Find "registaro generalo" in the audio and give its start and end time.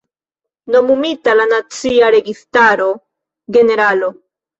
2.15-4.09